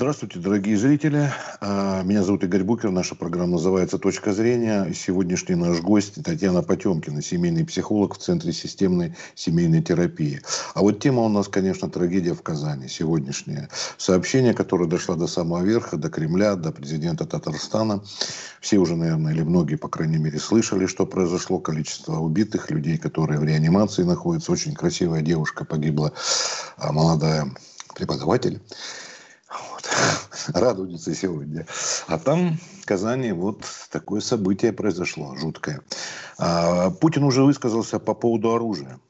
[0.00, 1.28] Здравствуйте, дорогие зрители.
[1.60, 2.92] А, меня зовут Игорь Букер.
[2.92, 4.94] Наша программа называется «Точка зрения».
[4.94, 10.40] Сегодняшний наш гость Татьяна Потемкина, семейный психолог в Центре системной семейной терапии.
[10.74, 13.68] А вот тема у нас, конечно, трагедия в Казани сегодняшняя.
[13.96, 18.04] Сообщение, которое дошло до самого верха, до Кремля, до президента Татарстана.
[18.60, 21.58] Все уже, наверное, или многие, по крайней мере, слышали, что произошло.
[21.58, 24.52] Количество убитых людей, которые в реанимации находятся.
[24.52, 26.12] Очень красивая девушка погибла,
[26.76, 27.52] а молодая
[27.96, 28.60] преподаватель
[29.50, 29.88] вот.
[30.54, 31.66] Радуется сегодня.
[32.06, 35.80] А там, в Казани, вот такое событие произошло, жуткое.
[36.38, 39.00] А, Путин уже высказался по поводу оружия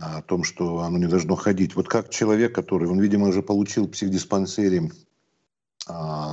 [0.00, 1.74] о том, что оно не должно ходить.
[1.74, 3.90] Вот как человек, который, он, видимо, уже получил в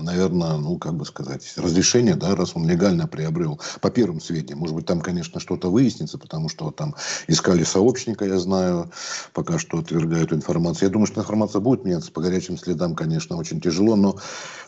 [0.01, 4.59] наверное, ну, как бы сказать, разрешение, да, раз он легально приобрел, по первым сведениям.
[4.59, 6.95] Может быть, там, конечно, что-то выяснится, потому что там
[7.27, 8.91] искали сообщника, я знаю,
[9.33, 10.87] пока что отвергают информацию.
[10.87, 14.17] Я думаю, что информация будет меняться по горячим следам, конечно, очень тяжело, но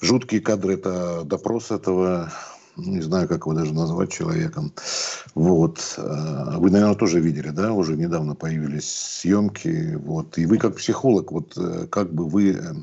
[0.01, 2.31] жуткие кадры, это допрос этого
[2.75, 4.73] ну, не знаю, как его даже назвать человеком.
[5.35, 5.95] Вот.
[5.97, 9.95] А, вы, наверное, тоже видели, да, уже недавно появились съемки.
[9.95, 10.37] Вот.
[10.37, 12.73] И вы как психолог, вот э, как бы вы э,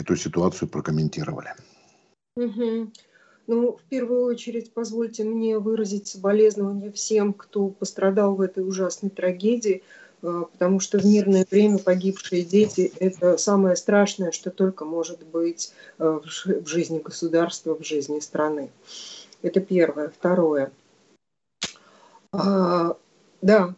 [0.00, 1.50] эту ситуацию прокомментировали.
[2.36, 2.92] Угу.
[3.46, 9.82] Ну, в первую очередь, позвольте мне выразить соболезнования всем, кто пострадал в этой ужасной трагедии,
[10.22, 15.72] э, потому что в мирное время погибшие дети– это самое страшное, что только может быть
[15.98, 18.70] э, в жизни государства, в жизни страны.
[19.42, 20.10] Это первое.
[20.10, 20.70] Второе.
[22.32, 22.96] А,
[23.42, 23.74] да,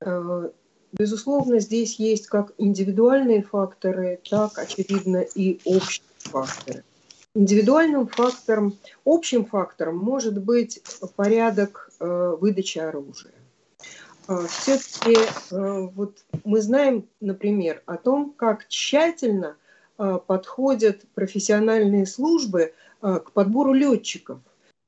[0.00, 0.50] э,
[0.98, 6.84] Безусловно, здесь есть как индивидуальные факторы, так, очевидно, и общие факторы.
[7.34, 10.80] Индивидуальным фактором, общим фактором может быть
[11.16, 13.34] порядок э, выдачи оружия.
[14.26, 15.16] Э, Все-таки
[15.50, 19.56] э, вот мы знаем, например, о том, как тщательно
[19.98, 22.72] э, подходят профессиональные службы
[23.02, 24.38] э, к подбору летчиков.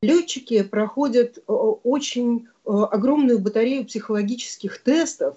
[0.01, 5.37] Летчики проходят э, очень э, огромную батарею психологических тестов,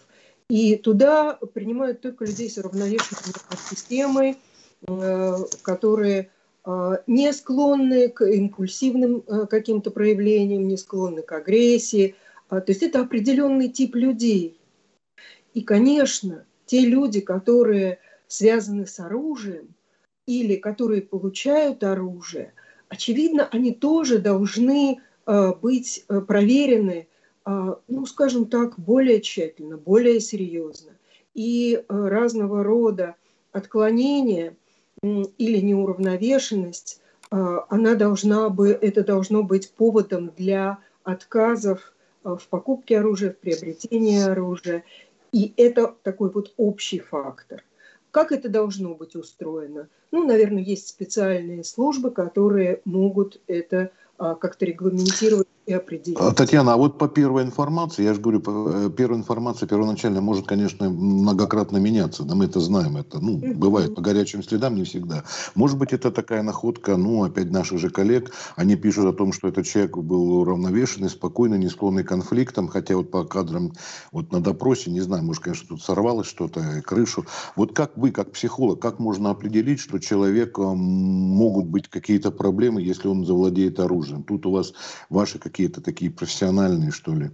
[0.51, 3.33] и туда принимают только людей с уравновешенной
[3.69, 4.37] системой,
[4.85, 6.29] э, которые
[6.65, 12.15] э, не склонны к импульсивным э, каким-то проявлениям, не склонны к агрессии.
[12.49, 14.59] А, то есть это определенный тип людей.
[15.53, 19.73] И, конечно, те люди, которые связаны с оружием
[20.25, 22.53] или которые получают оружие,
[22.89, 24.99] очевидно, они тоже должны
[25.61, 27.07] быть проверены
[27.45, 30.91] ну, скажем так, более тщательно, более серьезно.
[31.33, 33.15] И э, разного рода
[33.51, 34.55] отклонения
[35.01, 37.01] или неуравновешенность,
[37.31, 41.93] а, она должна бы, это должно быть поводом для отказов
[42.23, 44.83] в покупке оружия, в приобретении оружия.
[45.31, 47.63] И это такой вот общий фактор.
[48.11, 49.87] Как это должно быть устроено?
[50.11, 56.17] Ну, наверное, есть специальные службы, которые могут это а, как-то регламентировать и определить.
[56.19, 60.47] А, Татьяна, а вот по первой информации, я же говорю, э, первая информация первоначально может,
[60.47, 65.23] конечно, многократно меняться, да мы это знаем, это, ну, бывает по горячим следам не всегда.
[65.55, 69.47] Может быть, это такая находка, ну, опять наших же коллег, они пишут о том, что
[69.47, 73.73] этот человек был уравновешенный, спокойный, не склонный к конфликтам, хотя вот по кадрам,
[74.11, 77.25] вот на допросе, не знаю, может, конечно, тут сорвалось что-то, крышу.
[77.55, 83.07] Вот как вы, как психолог, как можно определить, что человека могут быть какие-то проблемы, если
[83.07, 84.23] он завладеет оружием?
[84.23, 84.73] Тут у вас
[85.09, 87.29] ваши какие-то такие профессиональные, что ли,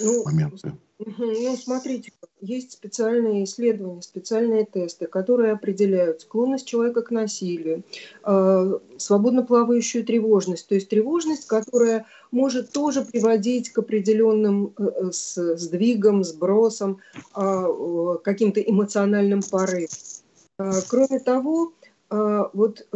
[0.00, 0.72] ну, моменты?
[0.98, 7.84] Ну, смотрите, есть специальные исследования, специальные тесты, которые определяют склонность человека к насилию,
[8.24, 15.12] э, свободно плавающую тревожность, то есть тревожность, которая может тоже приводить к определенным э, э
[15.12, 16.98] с, сдвигам, сбросам,
[17.34, 19.88] э, каким-то эмоциональным порывам.
[20.58, 21.72] Э, кроме того,
[22.10, 22.86] э, вот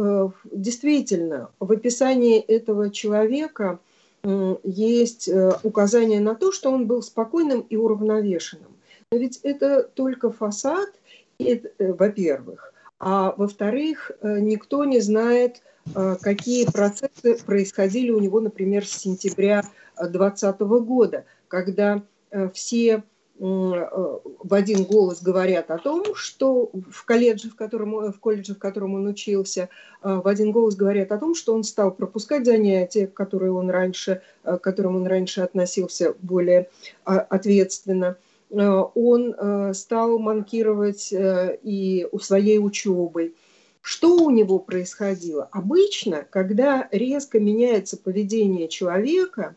[0.51, 3.79] действительно в описании этого человека–
[4.63, 8.75] есть э, указание на то, что он был спокойным и уравновешенным.
[9.11, 10.89] Но ведь это только фасад,
[11.39, 12.73] э, во-первых.
[12.99, 15.61] А во-вторых, э, никто не знает,
[16.21, 19.61] какие процессы происходили у него, например, с сентября
[19.97, 22.01] 2020 года, когда
[22.53, 23.03] все
[23.37, 28.93] в один голос говорят о том, что в колледже, в котором, в колледже, в котором
[28.93, 29.69] он учился,
[30.01, 34.21] э, в один голос говорят о том, что он стал пропускать занятия, которые он раньше,
[34.43, 36.69] э, к которым он раньше относился более
[37.03, 38.17] ответственно.
[38.51, 43.33] Он стал манкировать и у своей учебой.
[43.81, 45.49] Что у него происходило?
[45.51, 49.55] Обычно, когда резко меняется поведение человека,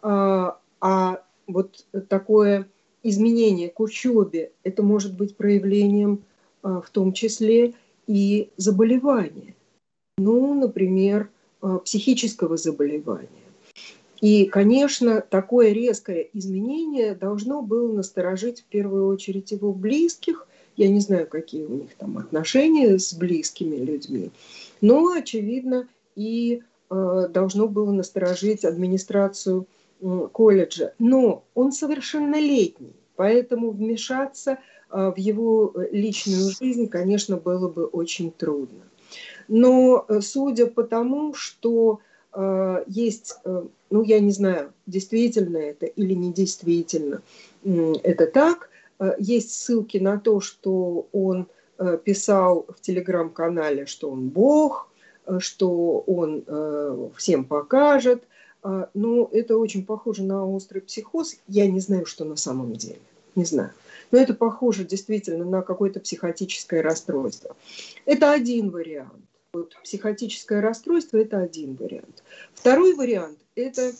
[0.00, 2.68] а вот такое
[3.02, 6.24] изменение к учебе, это может быть проявлением
[6.62, 7.74] а, в том числе
[8.06, 9.54] и заболевания.
[10.18, 11.30] ну, например,
[11.62, 13.28] э, психического заболевания.
[14.20, 20.46] И, конечно, такое резкое изменение должно было насторожить в первую очередь его близких.
[20.76, 24.30] Я не знаю, какие у них там отношения с близкими людьми,
[24.80, 29.66] но, очевидно, и э, должно было насторожить администрацию
[30.32, 30.94] колледжа.
[30.98, 34.58] Но он совершеннолетний, поэтому вмешаться
[34.90, 38.82] э, в его личную жизнь, конечно, было бы очень трудно.
[39.48, 42.00] Но э, судя по тому, что
[42.32, 47.22] э, есть, э, ну я не знаю, действительно это или не действительно,
[47.64, 51.48] э, это так, э, есть ссылки на то, что он
[51.78, 54.88] э, писал в телеграм-канале, что он Бог,
[55.26, 58.24] э, что он э, всем покажет.
[58.62, 61.36] Э, но это очень похоже на острый психоз.
[61.48, 63.00] Я не знаю, что на самом деле.
[63.34, 63.72] Не знаю.
[64.10, 67.56] Но это похоже действительно на какое-то психотическое расстройство.
[68.04, 69.24] Это один вариант.
[69.52, 72.22] Вот психотическое расстройство– это один вариант.
[72.54, 73.92] Второй вариант– это,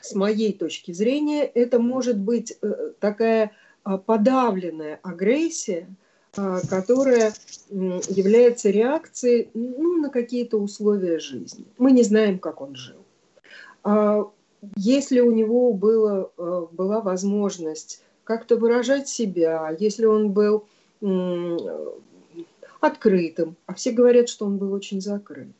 [0.00, 3.52] с моей точки зрения, это может быть э, такая
[3.82, 5.86] а, подавленная агрессия,
[6.36, 7.34] а, которая
[7.68, 11.66] является реакцией ну, на какие-то условия жизни.
[11.76, 13.03] Мы не знаем, как он жил.
[13.84, 14.24] А,
[14.76, 20.64] если у него было, э, была возможность как-то выражать себя, если он был
[22.80, 25.54] открытым, а все говорят, что он был очень закрыт.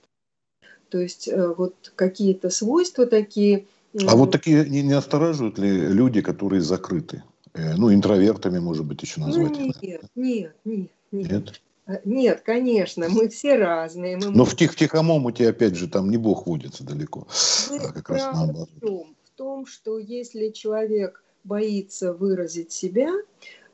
[0.89, 3.67] То есть э, вот какие-то свойства такие.
[4.07, 7.23] А вот такие не, не настораживают ли люди, которые закрыты?
[7.53, 9.59] Э, ну, интровертами, может быть, еще назвать.
[9.59, 10.91] Ну, нет, нет, нет, нет.
[11.31, 11.61] Нет?
[12.05, 14.17] Нет, конечно, мы все разные.
[14.17, 17.27] Мы Но в, тих, в тихом омуте, опять же, там не Бог водится далеко.
[17.71, 18.69] а как раз наоборот.
[18.77, 23.11] В том, в том, что если человек боится выразить себя,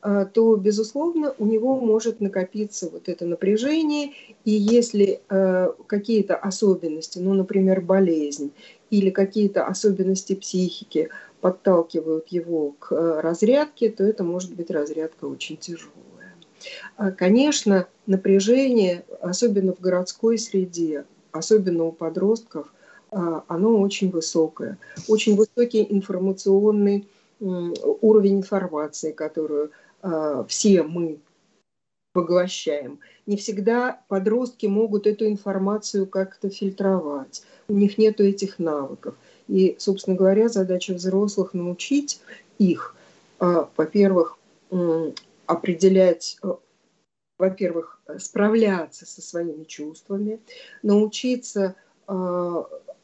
[0.03, 4.13] а, то, безусловно, у него может накопиться вот это напряжение,
[4.45, 8.51] и если э, какие-то особенности, ну, например, болезнь
[8.91, 11.11] или какие-то особенности психики
[11.43, 16.10] подталкивают его к э, разрядке, то это может быть разрядка очень тяжелая.
[16.97, 22.73] А, конечно, напряжение, особенно в городской среде, особенно у подростков,
[23.11, 24.79] а, оно очень высокое.
[25.09, 27.09] Очень высокий информационный
[27.41, 29.71] уровень информации, которую
[30.03, 31.19] Э, все мы
[32.13, 32.99] поглощаем.
[33.27, 37.43] Не всегда подростки могут эту информацию как-то фильтровать.
[37.69, 39.15] У них нет этих навыков.
[39.47, 42.21] И, собственно говоря, задача взрослых научить
[42.59, 42.97] их,
[43.39, 44.39] во-первых,
[45.51, 46.55] определять, э,
[47.39, 50.41] во-первых, справляться со своими чувствами,
[50.83, 51.75] научиться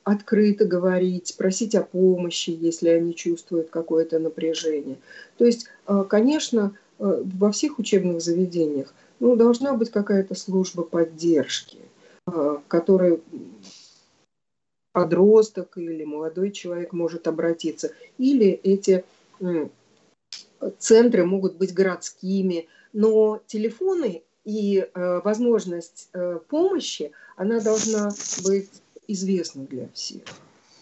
[0.02, 4.96] открыто говорить, просить о помощи, если они чувствуют какое-то напряжение.
[5.38, 5.68] То есть,
[6.08, 11.78] конечно, Э, во всех учебных заведениях ну, должна быть какая-то служба поддержки,
[12.26, 13.20] э, в которой
[14.92, 17.92] подросток или молодой человек может обратиться.
[18.16, 19.04] Или эти
[20.78, 26.08] центры могут быть городскими, но телефоны и э, возможность
[26.48, 28.10] помощи, она должна
[28.44, 28.70] быть
[29.08, 30.22] известна для всех.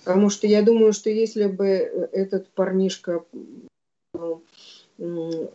[0.05, 1.67] Потому что я думаю, что если бы
[2.13, 3.25] этот парнишка
[4.99, 5.51] ну,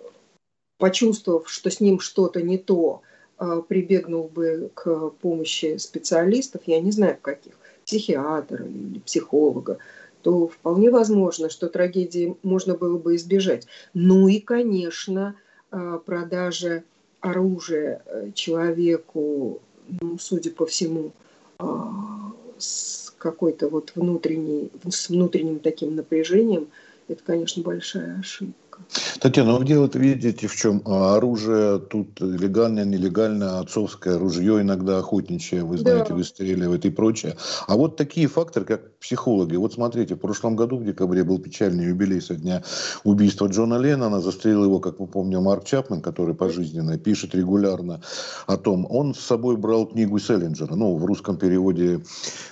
[0.77, 3.01] почувствовав, что с ним что-то не то,
[3.37, 7.53] а, прибегнул бы к помощи специалистов, я не знаю каких,
[7.85, 9.77] психиатра или психолога,
[10.21, 13.67] то вполне возможно, что трагедии можно было бы избежать.
[13.93, 15.35] Ну и, конечно,
[15.71, 16.83] а, продажа
[17.21, 19.61] оружия э, человеку,
[20.01, 21.11] ну, судя по всему,
[21.57, 26.67] а, с какой-то вот внутренней, с внутренним таким напряжением,
[27.07, 28.79] это, конечно, большая ошибка.
[29.21, 30.81] Татьяна, вы дело видите в чем?
[30.85, 36.15] А, оружие тут легальное, нелегальное, отцовское ружье иногда охотничье, вы знаете, да.
[36.15, 37.35] выстреливает и прочее.
[37.67, 39.55] А вот такие факторы, как психологи.
[39.57, 42.63] Вот смотрите, в прошлом году в декабре был печальный юбилей со дня
[43.03, 44.21] убийства Джона Леннона.
[44.21, 48.01] Застрелил его, как вы помните, Марк Чапман, который пожизненно пишет регулярно
[48.47, 48.87] о том.
[48.89, 52.01] Он с собой брал книгу Селлинджера, ну, в русском переводе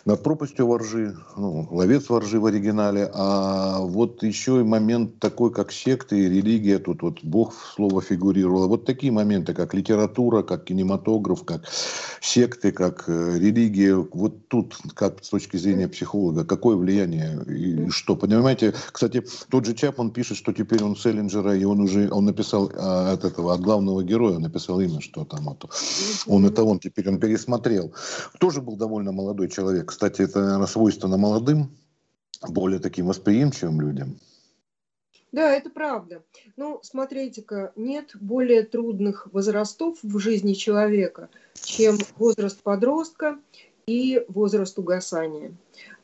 [0.06, 3.10] «Над пропастью воржи», ну, «Ловец воржи» в оригинале.
[3.14, 8.68] А вот еще и момент такой, как секты и религия, тут вот Бог слово фигурировало.
[8.68, 11.68] Вот такие моменты, как литература, как кинематограф, как
[12.22, 18.16] секты, как э, религия, вот тут, как с точки зрения психолога, какое влияние и что,
[18.16, 18.74] понимаете?
[18.92, 23.14] Кстати, тот же Чапман пишет, что теперь он Селлинджера, и он уже, он написал а,
[23.14, 25.70] от этого, от главного героя, написал имя, что там, это,
[26.26, 27.94] он это он, теперь он пересмотрел.
[28.40, 29.90] Тоже был довольно молодой человек.
[29.90, 31.70] Кстати, это, наверное, свойственно молодым,
[32.50, 34.18] более таким восприимчивым людям.
[35.32, 36.24] Да, это правда.
[36.56, 43.38] Ну, смотрите-ка, нет более трудных возрастов в жизни человека, чем возраст подростка
[43.88, 45.54] и возраст угасания.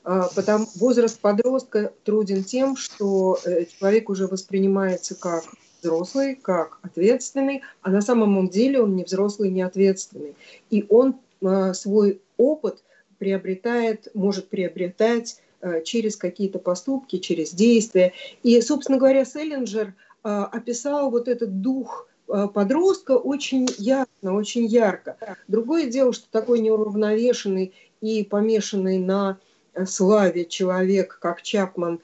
[0.04, 5.46] А, потому возраст подростка труден тем, что э, человек уже воспринимается как
[5.82, 10.36] взрослый, как ответственный, а на самом деле он не взрослый, не ответственный.
[10.70, 12.84] И он а, свой опыт
[13.18, 15.42] приобретает, может приобретать
[15.86, 18.14] через какие-то поступки, через действия.
[18.44, 19.94] И, собственно говоря, Селлинджер
[20.24, 25.18] описал вот этот дух подростка очень ясно, очень ярко.
[25.48, 29.38] Другое дело, что такой неуравновешенный и помешанный на
[29.86, 32.00] славе человек, как Чапман,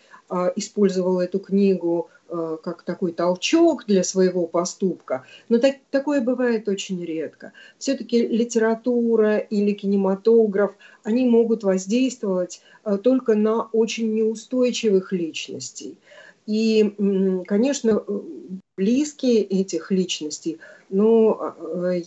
[0.55, 2.09] использовал эту книгу
[2.63, 7.53] как такой толчок для своего поступка, но так, такое бывает очень редко.
[7.77, 10.71] Все-таки литература или кинематограф,
[11.03, 15.97] они могут воздействовать а, только на очень неустойчивых личностей.
[16.45, 16.95] И,
[17.45, 18.03] конечно,
[18.75, 20.57] близкие этих личностей,
[20.89, 21.55] но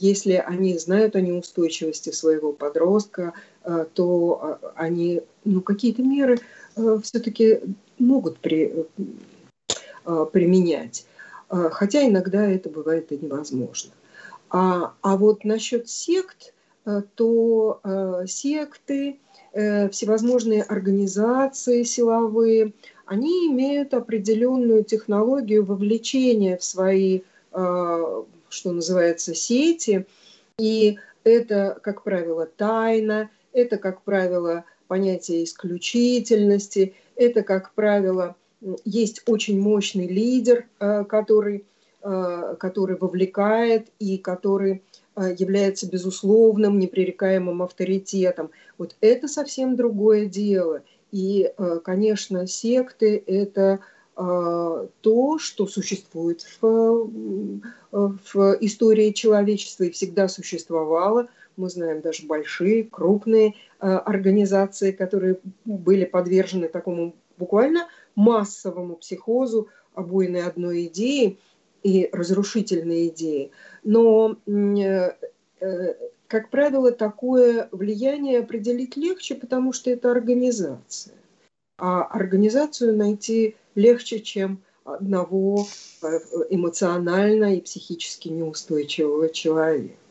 [0.01, 3.35] если они знают о неустойчивости своего подростка,
[3.95, 6.39] то они ну, какие-то меры
[6.77, 7.61] э, все-таки
[7.99, 8.85] могут при, э,
[10.33, 11.07] применять.
[11.51, 13.93] Э, хотя иногда это бывает и невозможно.
[14.51, 16.53] А, а вот насчет сект,
[17.15, 17.81] то
[18.27, 19.21] секты,
[19.53, 22.73] всевозможные организации силовые,
[23.07, 27.21] они имеют определенную технологию вовлечения в свои,
[27.53, 28.27] что
[28.65, 30.07] называется, сети.
[30.59, 36.95] И это, как правило, тайна, это, как правило, понятие исключительности.
[37.17, 38.37] Это, как правило,
[38.85, 41.65] есть очень мощный лидер, э, который,
[42.03, 44.83] э, который вовлекает и который
[45.17, 48.51] э, является безусловным, непререкаемым авторитетом.
[48.79, 50.83] Вот это совсем другое дело.
[51.11, 51.53] И,
[51.85, 53.81] конечно, секты– это
[54.15, 57.11] то, что существует в,
[57.91, 61.29] в истории человечества и всегда существовало–
[61.59, 70.87] мы знаем даже большие, крупные организации, которые были подвержены такому буквально массовому психозу обойной одной
[70.87, 71.39] идеи
[71.83, 73.51] и разрушительной идеи.
[73.83, 75.13] Но, э,
[75.61, 75.95] э,
[76.27, 81.15] как правило, такое влияние определить легче, потому что это организация.
[81.79, 85.67] А организацию найти легче, чем одного
[86.51, 90.02] эмоционально и психически неустойчивого человека.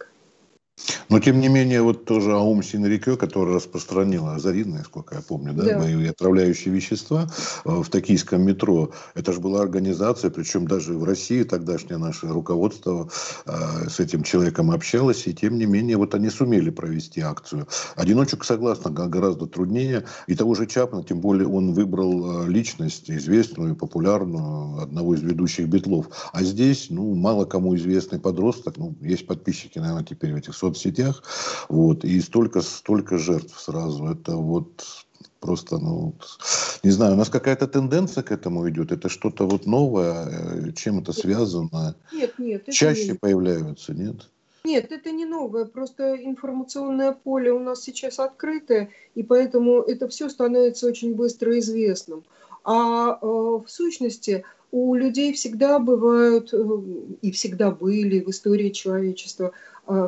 [1.12, 5.64] Но, тем не менее, вот тоже Аум Синрикё, который распространила азарин, насколько я помню, да,
[5.66, 5.80] да.
[5.80, 7.30] боевые отравляющие вещества
[7.66, 13.10] э, в токийском метро, это же была организация, причем даже в России тогдашнее наше руководство
[13.46, 17.68] э, с этим человеком общалось, и тем не менее, вот они сумели провести акцию.
[17.98, 23.76] Одиночек, согласно, гораздо труднее, и того же Чапна, тем более он выбрал э, личность известную,
[23.76, 26.08] популярную, одного из ведущих битлов.
[26.32, 31.01] А здесь, ну, мало кому известный подросток, ну, есть подписчики, наверное, теперь в этих соцсетях,
[31.02, 31.24] соцсетях,
[31.70, 34.08] вот, и столько, столько жертв сразу.
[34.08, 34.86] Это вот
[35.40, 36.14] просто, ну,
[36.84, 41.00] не знаю, у нас какая-то тенденция к этому идет, это что-то вот новое, э, чем
[41.00, 41.96] это связано?
[42.14, 42.62] Нет, нет.
[42.64, 43.18] Это Чаще не...
[43.18, 44.30] появляются, нет?
[44.64, 50.30] Нет, это не новое, просто информационное поле у нас сейчас открытое, и поэтому это все
[50.30, 52.24] становится очень быстро известным.
[52.64, 56.58] А э, в сущности у людей всегда бывают э,
[57.22, 59.52] и всегда были в истории человечества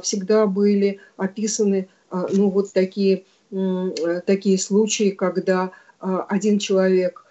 [0.02, 7.26] всегда были описаны э, ну, вот такие, э, такие случаи, когда один человек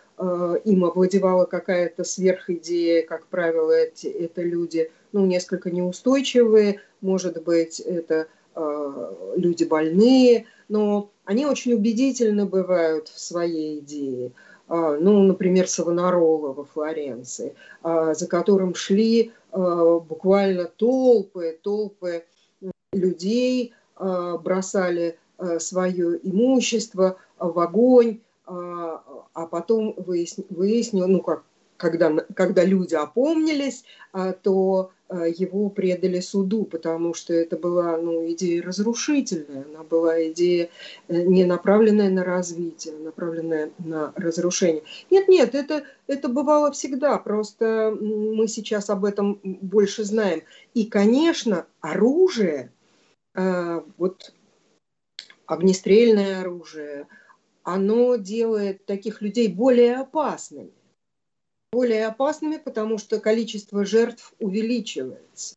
[0.65, 8.29] им овладевала какая-то сверхидея, как правило, эти, это люди, ну, несколько неустойчивые, может быть, это
[9.37, 14.33] люди больные, но они очень убедительно бывают в своей идее.
[14.69, 22.25] Ну, например, Савонарола во Флоренции, за которым шли буквально толпы, толпы
[22.93, 29.03] людей, а, бросали а, свое имущество в огонь, а,
[29.35, 31.43] а потом выяснил, ну как,
[31.77, 33.85] когда, когда люди опомнились,
[34.43, 40.71] то его предали суду, потому что это была ну, идея разрушительная, она была идея
[41.09, 44.83] э, не направленная на развитие, направленная на разрушение.
[45.11, 50.43] Нет, нет, это, это бывало всегда, просто мы сейчас об этом больше знаем.
[50.73, 52.82] И, конечно, оружие– Э,
[53.35, 54.35] вот
[55.47, 57.09] огнестрельное оружие,
[57.63, 60.73] оно делает таких людей более опасными.
[61.73, 65.55] Более опасными, потому что количество жертв увеличивается.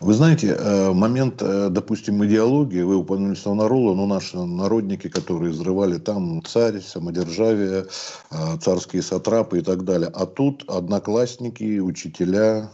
[0.00, 5.98] Вы знаете, э, момент, э, допустим, идеологии, вы упомянули Савнарола, но наши народники, которые взрывали
[5.98, 7.86] там царь, самодержавие,
[8.30, 10.08] э, царские сатрапы и так далее.
[10.14, 12.70] А тут одноклассники, учителя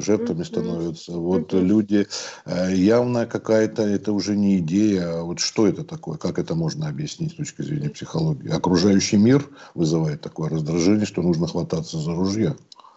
[0.00, 1.12] жертвами становятся.
[1.12, 2.06] Вот люди,
[2.46, 5.20] явно какая-то, это уже не идея.
[5.20, 6.18] А вот что это такое?
[6.18, 8.50] Как это можно объяснить с точки зрения психологии?
[8.50, 12.54] Окружающий мир вызывает такое раздражение, что нужно хвататься за ружья.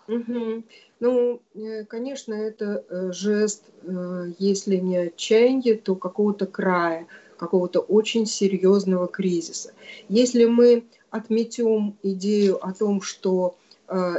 [0.09, 0.63] Угу.
[1.01, 7.05] Ну, э, конечно, это э, жест, э, если не отчаяния, то какого-то края,
[7.37, 9.71] какого-то очень серьезного кризиса.
[10.09, 13.55] Если мы отметем идею о том, что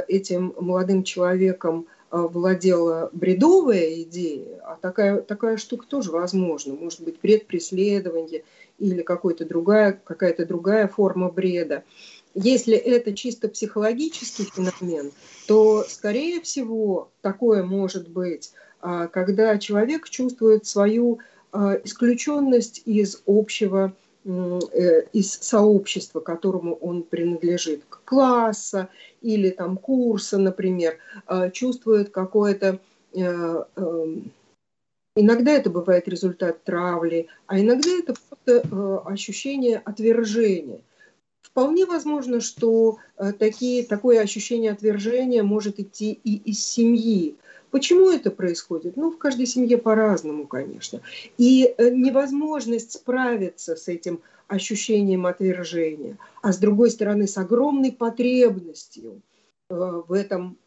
[0.09, 8.43] этим молодым человеком владела бредовая идея, а такая, такая штука тоже возможна, может быть, предпреследование
[8.79, 11.85] или какая-то другая, какая-то другая форма бреда,
[12.33, 15.11] если это чисто психологический феномен,
[15.47, 21.19] то, скорее всего, такое может быть, а, когда человек чувствует свою
[21.51, 28.89] а, исключенность из общего, э, из сообщества, которому он принадлежит, класса
[29.21, 32.79] или там курса, например, а, чувствует какое-то
[33.13, 34.31] э, эм,
[35.15, 40.79] Иногда это бывает результат травли, а иногда это просто э, ощущение отвержения.
[41.51, 47.35] Вполне возможно, что э, такие, такое ощущение отвержения может идти и из семьи.
[47.71, 48.95] Почему это происходит?
[48.95, 51.01] Ну, в каждой семье по-разному, конечно.
[51.37, 59.21] И э, невозможность справиться с этим ощущением отвержения, а с другой стороны, с огромной потребностью
[59.69, 60.57] э, в этом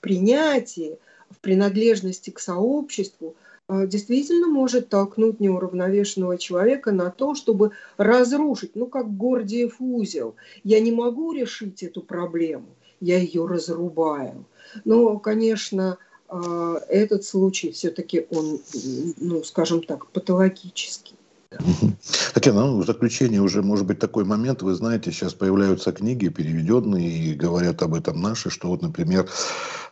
[0.00, 0.98] принятии,
[1.30, 3.49] в принадлежности к сообществу– а,
[3.86, 10.34] действительно может толкнуть неуравновешенного человека на то, чтобы разрушить, ну как Гордиев узел.
[10.64, 12.68] Я не могу решить эту проблему,
[13.00, 14.44] я ее разрубаю.
[14.84, 15.98] Но, конечно,
[16.28, 18.60] а, этот случай все-таки он,
[19.18, 21.16] ну, скажем так, патологический.
[22.34, 27.08] Татьяна, ну, в заключение уже может быть такой момент, вы знаете, сейчас появляются книги переведенные
[27.08, 29.28] и говорят об этом наши, что вот, например,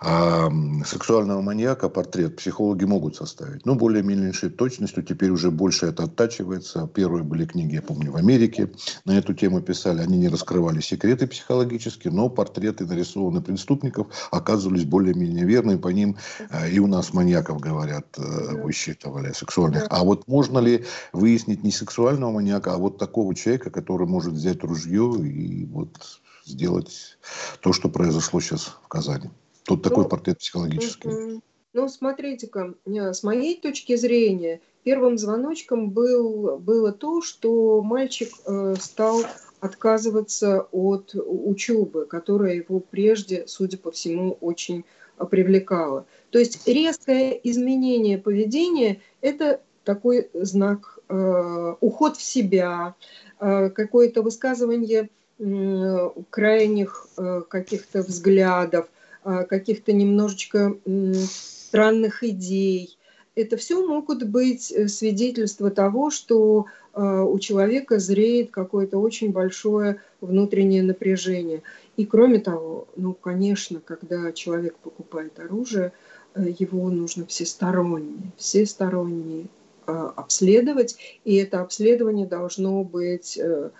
[0.00, 0.48] а
[0.86, 3.66] сексуального маньяка портрет психологи могут составить.
[3.66, 6.88] Ну, более меньшей точностью, теперь уже больше это оттачивается.
[6.94, 8.70] Первые были книги, я помню, в Америке
[9.04, 10.00] на эту тему писали.
[10.00, 15.78] Они не раскрывали секреты психологические, но портреты нарисованных преступников оказывались более-менее верными.
[15.78, 16.16] По ним
[16.50, 19.86] э, и у нас маньяков, говорят, э, высчитывали сексуальных.
[19.90, 24.62] А вот можно ли выяснить не сексуального маньяка, а вот такого человека, который может взять
[24.62, 27.18] ружье и вот сделать
[27.60, 29.30] то, что произошло сейчас в Казани?
[29.64, 31.42] Тут такой ну, портрет психологический.
[31.74, 38.74] Ну, смотрите-ка, э, с моей точки зрения, первым звоночком был, было то, что мальчик э,
[38.80, 39.22] стал
[39.60, 44.84] отказываться от учебы, которая его прежде, судя по всему, очень
[45.30, 46.06] привлекала.
[46.30, 52.94] То есть резкое изменение поведения– это такой знак, уход в себя,
[53.40, 58.88] э, какое-то высказывание э, крайних э, каких-то взглядов,
[59.24, 60.76] каких-то немножечко
[61.14, 62.96] странных идей.
[63.34, 70.82] Это все могут быть э, свидетельства того, что у человека зреет какое-то очень большое внутреннее
[70.82, 71.62] напряжение.
[71.96, 75.92] И кроме того, ну, конечно, когда человек покупает оружие,
[76.34, 79.46] э, его нужно всесторонне, всесторонне
[79.88, 83.70] обследовать, и это обследование должно быть э,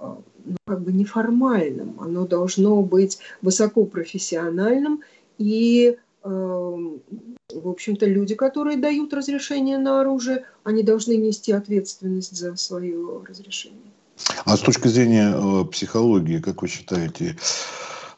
[0.00, 5.02] ну, как бы неформальным, оно должно быть высокопрофессиональным
[5.38, 13.22] и в общем-то, люди, которые дают разрешение на оружие, они должны нести ответственность за свое
[13.26, 13.92] разрешение.
[14.44, 17.36] А с точки зрения э, психологии, как вы считаете,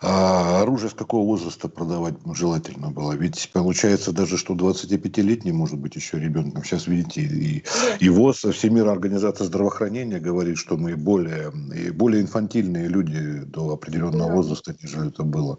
[0.02, 3.12] а оружие с какого возраста продавать желательно было?
[3.12, 6.64] Ведь получается даже, что 25-летний может быть еще ребенком.
[6.64, 7.64] Сейчас, видите, и,
[8.00, 14.30] и ВОЗ, Всемирная организация здравоохранения говорит, что мы более, и более инфантильные люди до определенного
[14.30, 14.34] да.
[14.34, 15.58] возраста, нежели это было.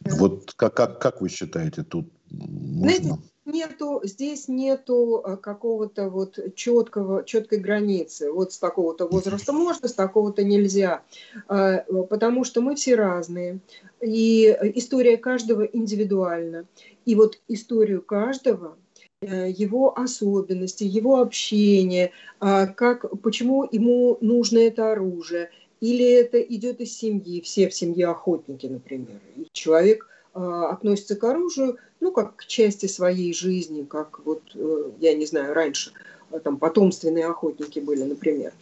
[0.00, 0.16] Да.
[0.16, 3.18] Вот как, как, как вы считаете, тут можно?
[3.50, 8.32] Нету, здесь нету э, какого-то вот четкого, четкой границы.
[8.32, 11.02] Вот с такого-то возраста можно, с такого-то нельзя.
[11.48, 13.60] Э, потому что мы все разные.
[14.00, 16.66] И история каждого индивидуальна.
[17.04, 18.76] И вот историю каждого
[19.20, 26.96] э, его особенности, его общение, как, почему ему нужно это оружие, или это идет из
[26.96, 29.20] семьи, все в семье охотники, например.
[29.36, 35.14] И человек относится к оружию– ну, как к части своей жизни, как вот, э, я
[35.14, 35.92] не знаю, раньше
[36.30, 38.52] э, там потомственные охотники были, например,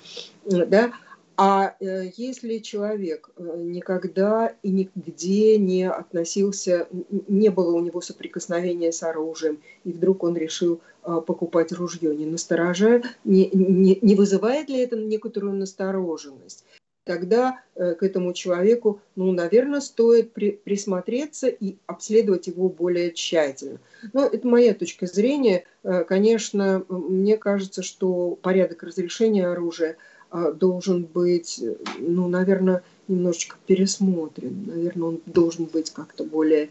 [0.45, 0.93] да,
[1.37, 6.89] А э, если человек никогда и нигде не относился,
[7.29, 13.03] не было у него соприкосновения с оружием, и вдруг он решил покупать ружье, не насторожая,
[13.25, 16.65] не, не, не вызывает ли это некоторую настороженность?
[17.09, 23.81] Тогда э, к этому человеку, ну, наверное, стоит при, присмотреться и обследовать его более тщательно.
[24.13, 25.65] Но это моя точка зрения.
[25.85, 29.97] Э, конечно, мне кажется, что порядок разрешения оружия
[30.31, 31.65] э, должен быть,
[31.99, 34.67] ну, наверное, немножечко пересмотрен.
[34.67, 36.69] Наверное, он должен быть как-то более,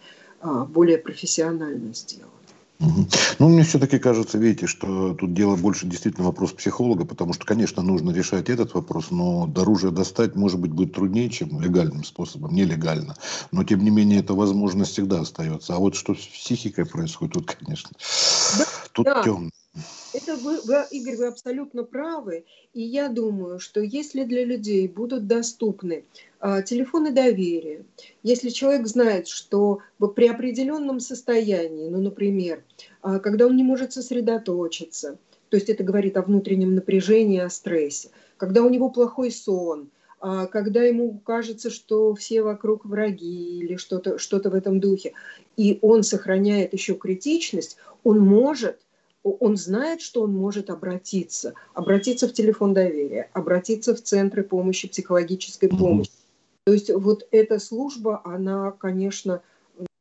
[0.67, 2.36] более профессионально сделан.
[2.79, 7.81] Ну, мне все-таки кажется, видите, что тут дело больше действительно вопрос психолога, потому что, конечно,
[7.81, 12.53] нужно решать этот вопрос, но до оружия достать, может быть, будет труднее, чем легальным способом,
[12.53, 13.15] нелегально.
[13.51, 15.75] Но, тем не менее, эта возможность всегда остается.
[15.75, 17.91] А вот что с психикой происходит, тут, конечно,
[18.57, 19.23] да, тут да.
[19.23, 19.49] темно.
[20.13, 22.45] Это вы, вы, Игорь, вы абсолютно правы.
[22.73, 26.05] И я думаю, что если для людей будут доступны
[26.39, 27.85] а, телефоны доверия,
[28.23, 29.79] если человек знает, что
[30.15, 32.63] при определенном состоянии, ну, например,
[33.01, 35.17] а, когда он не может сосредоточиться,
[35.49, 40.47] то есть это говорит о внутреннем напряжении, о стрессе, когда у него плохой сон, а,
[40.47, 45.13] когда ему кажется, что все вокруг враги или что-то что в этом духе,
[45.55, 48.79] и он сохраняет еще критичность, он может
[49.33, 55.69] он знает, что он может обратиться, обратиться в телефон доверия, обратиться в центры помощи, психологической
[55.69, 56.09] помощи.
[56.09, 56.63] Mm-hmm.
[56.65, 59.41] То есть вот эта служба, она, конечно,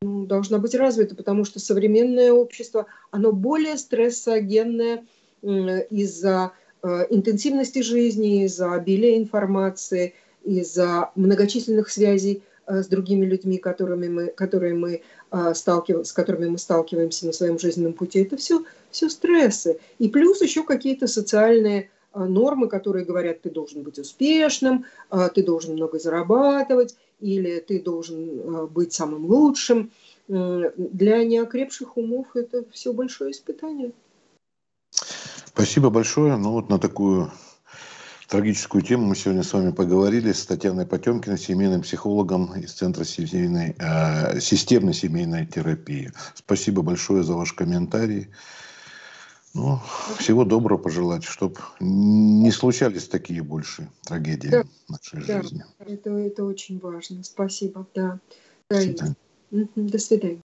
[0.03, 5.05] ну, должна быть развита, потому что современное общество, оно более стрессогенное
[5.43, 14.27] из-за э, интенсивности жизни, из-за обилия информации, из-за многочисленных связей с другими людьми, которыми мы,
[14.29, 15.03] которые мы
[15.55, 16.07] сталкив...
[16.07, 19.79] с которыми мы сталкиваемся на своем жизненном пути, это все, все стрессы.
[19.99, 24.85] И плюс еще какие-то социальные а, нормы, которые говорят, ты должен быть успешным,
[25.35, 29.91] ты должен много зарабатывать, или ты должен быть самым лучшим.
[30.29, 33.93] Для неокрепших умов это все большое испытание.
[35.47, 36.37] Спасибо большое.
[36.37, 37.31] Ну вот на такую
[38.29, 43.75] трагическую тему мы сегодня с вами поговорили с Татьяной Потемкиной, семейным психологом из Центра семейной,
[43.79, 46.13] э, системной семейной терапии.
[46.35, 48.29] Спасибо большое за ваш комментарий.
[49.55, 49.81] Ну,
[50.19, 55.65] всего доброго пожелать, чтобы не случались такие больше трагедии да, в нашей да, жизни.
[55.79, 57.25] Это, это очень важно.
[57.25, 57.87] Спасибо.
[57.95, 58.21] Да.
[58.69, 59.17] До свидания.
[59.51, 60.43] До свидания.